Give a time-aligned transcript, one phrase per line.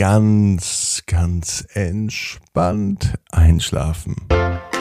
[0.00, 4.16] ganz, ganz entspannt einschlafen.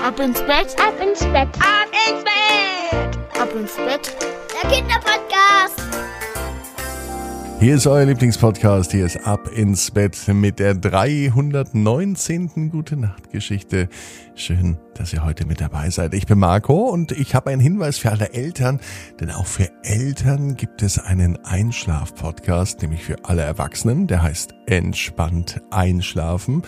[0.01, 4.15] Ab ins Bett, ab ins Bett, ab ins Bett, ab ins Bett.
[4.53, 5.88] Der Kinderpodcast.
[7.59, 8.93] Hier ist euer Lieblingspodcast.
[8.93, 12.69] Hier ist Ab ins Bett mit der 319.
[12.71, 13.89] Gute Nacht Geschichte.
[14.33, 16.13] Schön, dass ihr heute mit dabei seid.
[16.13, 18.79] Ich bin Marco und ich habe einen Hinweis für alle Eltern,
[19.19, 24.07] denn auch für Eltern gibt es einen Einschlaf-Podcast, nämlich für alle Erwachsenen.
[24.07, 26.63] Der heißt Entspannt Einschlafen.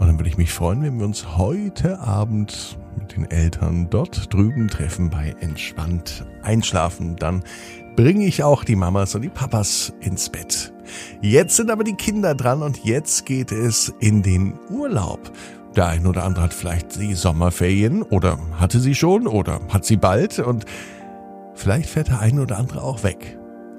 [0.00, 4.34] Und dann würde ich mich freuen, wenn wir uns heute Abend mit den Eltern dort
[4.34, 7.14] drüben treffen bei Entspannt Einschlafen.
[7.14, 7.44] Dann
[7.98, 10.72] bringe ich auch die Mamas und die Papas ins Bett.
[11.20, 15.32] Jetzt sind aber die Kinder dran und jetzt geht es in den Urlaub.
[15.74, 19.96] Der ein oder andere hat vielleicht die Sommerferien oder hatte sie schon oder hat sie
[19.96, 20.64] bald und
[21.54, 23.36] vielleicht fährt der ein oder andere auch weg.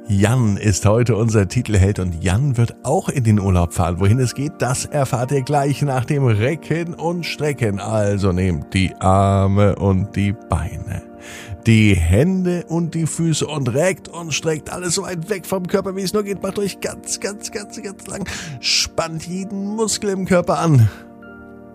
[0.09, 4.01] Jan ist heute unser Titelheld und Jan wird auch in den Urlaub fahren.
[4.01, 7.79] Wohin es geht, das erfahrt ihr gleich nach dem Recken und Strecken.
[7.79, 11.08] Also nehmt die Arme und die Beine
[11.65, 15.95] die Hände und die Füße und reckt und streckt alles so weit weg vom Körper,
[15.95, 16.41] wie es nur geht.
[16.41, 18.27] Macht euch ganz, ganz, ganz, ganz lang.
[18.59, 20.89] Spannt jeden Muskel im Körper an.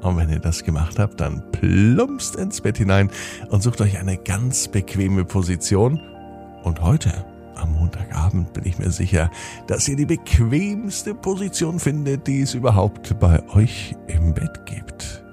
[0.03, 3.11] Und wenn ihr das gemacht habt, dann plumpst ins Bett hinein
[3.49, 5.99] und sucht euch eine ganz bequeme Position.
[6.63, 9.31] Und heute, am Montagabend, bin ich mir sicher,
[9.67, 15.24] dass ihr die bequemste Position findet, die es überhaupt bei euch im Bett gibt.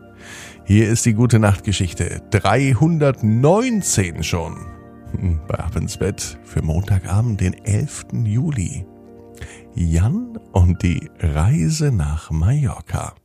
[0.74, 4.56] Hier ist die gute Nachtgeschichte 319 schon.
[5.12, 8.06] Hm, bei Ab ins Bett für Montagabend, den 11.
[8.24, 8.86] Juli.
[9.76, 13.16] Jan und die Reise nach Mallorca.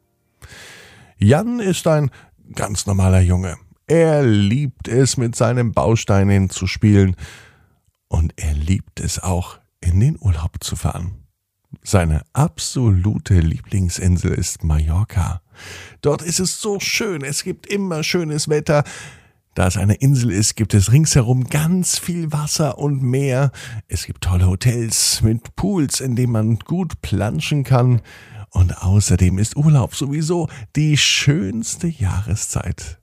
[1.19, 2.11] Jan ist ein
[2.53, 3.55] ganz normaler Junge.
[3.87, 7.15] Er liebt es, mit seinen Bausteinen zu spielen
[8.09, 11.26] und er liebt es auch, in den Urlaub zu fahren.
[11.83, 15.41] Seine absolute Lieblingsinsel ist Mallorca.
[16.00, 18.84] Dort ist es so schön, es gibt immer schönes Wetter.
[19.55, 23.53] Da es eine Insel ist, gibt es ringsherum ganz viel Wasser und Meer.
[23.88, 28.03] Es gibt tolle Hotels mit Pools, in denen man gut planschen kann.
[28.50, 33.00] Und außerdem ist Urlaub sowieso die schönste Jahreszeit.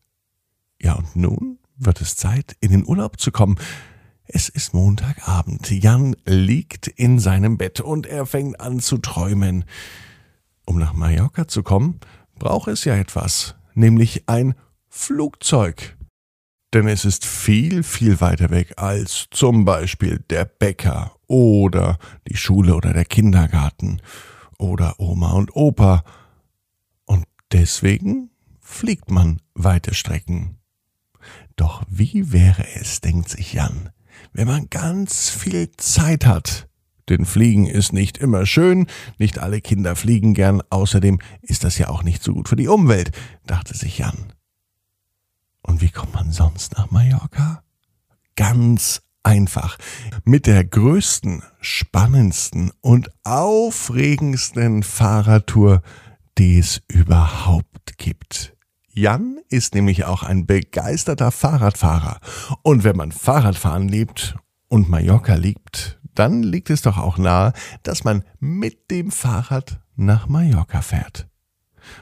[0.80, 3.58] Ja, und nun wird es Zeit, in den Urlaub zu kommen.
[4.26, 5.70] Es ist Montagabend.
[5.70, 9.66] Jan liegt in seinem Bett und er fängt an zu träumen.
[10.66, 12.00] Um nach Mallorca zu kommen,
[12.40, 14.56] braucht es ja etwas, nämlich ein
[14.88, 15.98] Flugzeug.
[16.74, 22.76] Denn es ist viel, viel weiter weg als zum Beispiel der Bäcker oder die Schule
[22.76, 24.02] oder der Kindergarten
[24.58, 26.04] oder Oma und Opa.
[27.06, 30.58] Und deswegen fliegt man weite Strecken.
[31.56, 33.92] Doch wie wäre es, denkt sich Jan,
[34.34, 36.68] wenn man ganz viel Zeit hat.
[37.10, 38.88] Denn Fliegen ist nicht immer schön,
[39.18, 42.70] nicht alle Kinder fliegen gern, außerdem ist das ja auch nicht so gut für die
[42.70, 43.12] Umwelt,
[43.46, 44.34] dachte sich Jan.
[45.62, 47.64] Und wie kommt man sonst nach Mallorca?
[48.36, 49.78] Ganz einfach.
[50.24, 55.82] Mit der größten, spannendsten und aufregendsten Fahrradtour,
[56.38, 58.53] die es überhaupt gibt.
[58.94, 62.20] Jan ist nämlich auch ein begeisterter Fahrradfahrer.
[62.62, 64.36] Und wenn man Fahrradfahren liebt
[64.68, 70.28] und Mallorca liebt, dann liegt es doch auch nahe, dass man mit dem Fahrrad nach
[70.28, 71.28] Mallorca fährt.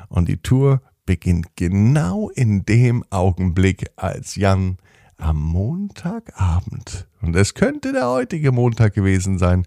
[0.09, 4.77] Und die Tour beginnt genau in dem Augenblick, als Jan
[5.17, 9.65] am Montagabend, und es könnte der heutige Montag gewesen sein,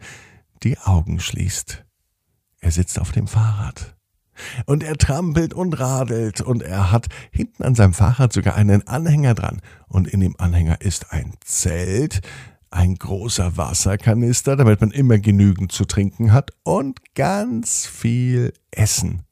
[0.62, 1.84] die Augen schließt.
[2.60, 3.96] Er sitzt auf dem Fahrrad.
[4.66, 9.34] Und er trampelt und radelt und er hat hinten an seinem Fahrrad sogar einen Anhänger
[9.34, 9.60] dran.
[9.88, 12.20] Und in dem Anhänger ist ein Zelt,
[12.70, 19.22] ein großer Wasserkanister, damit man immer genügend zu trinken hat und ganz viel Essen.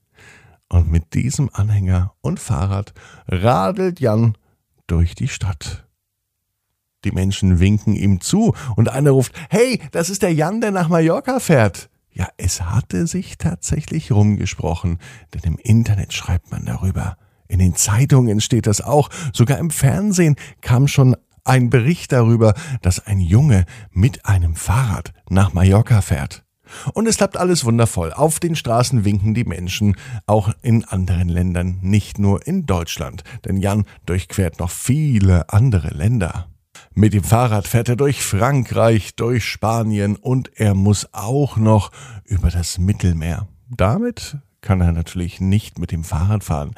[0.69, 2.95] Und mit diesem Anhänger und Fahrrad
[3.27, 4.39] radelt Jan
[4.87, 5.87] durch die Stadt.
[7.05, 10.89] Die Menschen winken ihm zu und einer ruft, Hey, das ist der Jan, der nach
[10.89, 11.91] Mallorca fährt.
[12.13, 14.99] Ja, es hatte sich tatsächlich rumgesprochen,
[15.35, 17.17] denn im Internet schreibt man darüber.
[17.49, 23.07] In den Zeitungen steht das auch, sogar im Fernsehen kam schon ein Bericht darüber, dass
[23.07, 26.45] ein Junge mit einem Fahrrad nach Mallorca fährt.
[26.95, 28.13] Und es klappt alles wundervoll.
[28.13, 29.97] Auf den Straßen winken die Menschen,
[30.27, 36.52] auch in anderen Ländern, nicht nur in Deutschland, denn Jan durchquert noch viele andere Länder.
[36.95, 41.91] Mit dem Fahrrad fährt er durch Frankreich, durch Spanien und er muss auch noch
[42.25, 43.49] über das Mittelmeer.
[43.71, 46.75] Damit kann er natürlich nicht mit dem Fahrrad fahren.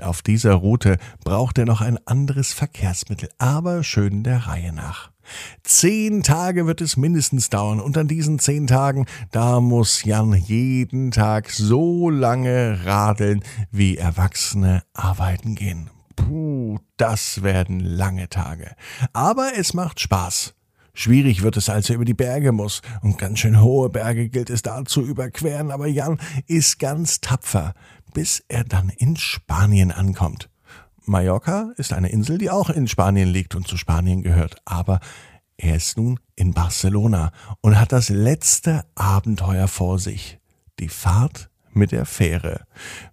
[0.00, 5.10] Auf dieser Route braucht er noch ein anderes Verkehrsmittel, aber schön der Reihe nach.
[5.62, 11.10] Zehn Tage wird es mindestens dauern und an diesen zehn Tagen, da muss Jan jeden
[11.10, 15.90] Tag so lange radeln, wie Erwachsene arbeiten gehen.
[16.18, 18.74] Puh, das werden lange Tage.
[19.12, 20.54] Aber es macht Spaß.
[20.92, 24.50] Schwierig wird es, als er über die Berge muss, und ganz schön hohe Berge gilt
[24.50, 26.18] es da zu überqueren, aber Jan
[26.48, 27.72] ist ganz tapfer,
[28.14, 30.50] bis er dann in Spanien ankommt.
[31.04, 34.98] Mallorca ist eine Insel, die auch in Spanien liegt und zu Spanien gehört, aber
[35.56, 37.30] er ist nun in Barcelona
[37.60, 40.40] und hat das letzte Abenteuer vor sich,
[40.80, 42.66] die Fahrt mit der Fähre.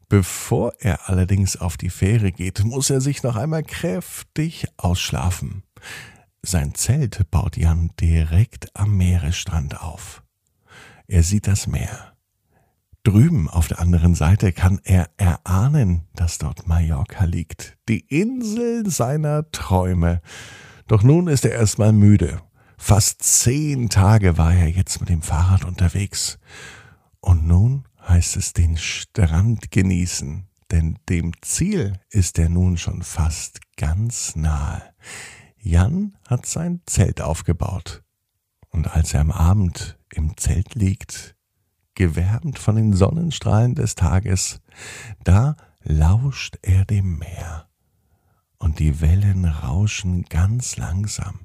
[0.10, 5.64] Bevor er allerdings auf die Fähre geht, muss er sich noch einmal kräftig ausschlafen.
[6.42, 10.24] Sein Zelt baut Jan direkt am Meeresstrand auf.
[11.08, 12.14] Er sieht das Meer.
[13.04, 19.50] Drüben auf der anderen Seite kann er erahnen, dass dort Mallorca liegt, die Insel seiner
[19.52, 20.22] Träume.
[20.88, 22.42] Doch nun ist er erstmal müde.
[22.78, 26.40] Fast zehn Tage war er jetzt mit dem Fahrrad unterwegs.
[27.20, 33.60] Und nun heißt es den Strand genießen, denn dem Ziel ist er nun schon fast
[33.78, 34.82] ganz nahe.
[35.58, 38.04] Jan hat sein Zelt aufgebaut.
[38.70, 41.36] Und als er am Abend im Zelt liegt,
[41.96, 44.60] gewärmt von den Sonnenstrahlen des Tages,
[45.24, 47.68] da lauscht er dem Meer.
[48.58, 51.40] Und die Wellen rauschen ganz langsam,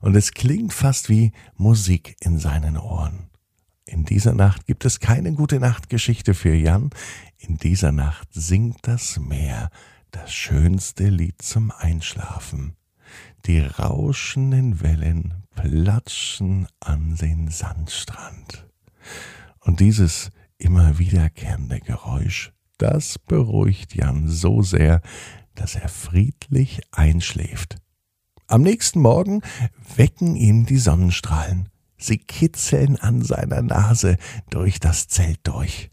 [0.00, 3.30] und es klingt fast wie Musik in seinen Ohren.
[4.04, 6.90] In dieser Nacht gibt es keine gute Nachtgeschichte für Jan,
[7.38, 9.70] in dieser Nacht singt das Meer
[10.10, 12.76] das schönste Lied zum Einschlafen.
[13.46, 18.68] Die rauschenden Wellen platschen an den Sandstrand.
[19.60, 20.28] Und dieses
[20.58, 25.00] immer wiederkehrende Geräusch, das beruhigt Jan so sehr,
[25.54, 27.76] dass er friedlich einschläft.
[28.48, 29.40] Am nächsten Morgen
[29.96, 31.70] wecken ihn die Sonnenstrahlen.
[32.06, 34.16] Sie kitzeln an seiner Nase
[34.50, 35.90] durch das Zelt durch.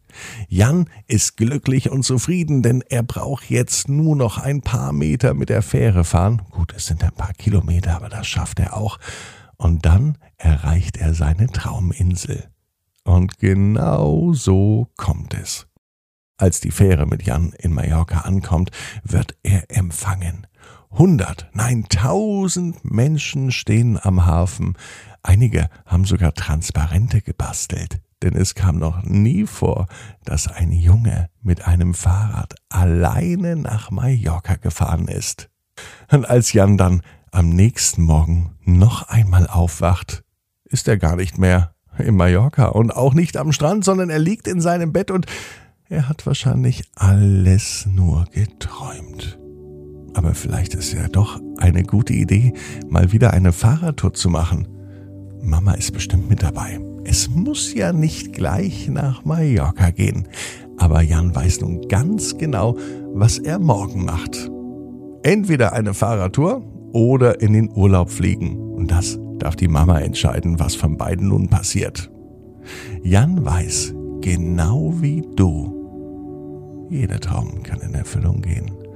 [0.49, 5.49] Jan ist glücklich und zufrieden, denn er braucht jetzt nur noch ein paar Meter mit
[5.49, 6.41] der Fähre fahren.
[6.51, 8.99] Gut, es sind ein paar Kilometer, aber das schafft er auch.
[9.57, 12.49] Und dann erreicht er seine Trauminsel.
[13.03, 15.67] Und genau so kommt es.
[16.37, 18.71] Als die Fähre mit Jan in Mallorca ankommt,
[19.03, 20.47] wird er empfangen.
[20.91, 24.77] Hundert, nein tausend Menschen stehen am Hafen.
[25.23, 29.87] Einige haben sogar Transparente gebastelt denn es kam noch nie vor,
[30.23, 35.49] dass ein Junge mit einem Fahrrad alleine nach Mallorca gefahren ist.
[36.11, 37.01] Und als Jan dann
[37.31, 40.23] am nächsten Morgen noch einmal aufwacht,
[40.65, 44.47] ist er gar nicht mehr in Mallorca und auch nicht am Strand, sondern er liegt
[44.47, 45.25] in seinem Bett und
[45.89, 49.37] er hat wahrscheinlich alles nur geträumt.
[50.13, 52.53] Aber vielleicht ist ja doch eine gute Idee,
[52.89, 54.67] mal wieder eine Fahrradtour zu machen.
[55.41, 56.79] Mama ist bestimmt mit dabei.
[57.03, 60.27] Es muss ja nicht gleich nach Mallorca gehen,
[60.77, 62.77] aber Jan weiß nun ganz genau,
[63.13, 64.51] was er morgen macht.
[65.23, 66.63] Entweder eine Fahrradtour
[66.93, 68.57] oder in den Urlaub fliegen.
[68.57, 72.11] Und das darf die Mama entscheiden, was von beiden nun passiert.
[73.03, 78.71] Jan weiß, genau wie du, jeder Traum kann in Erfüllung gehen.